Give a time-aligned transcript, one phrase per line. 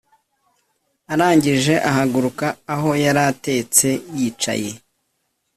[1.13, 4.71] arangije ahaguruka aho yaratetse(yicaye)